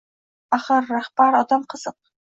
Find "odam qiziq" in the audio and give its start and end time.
1.43-1.99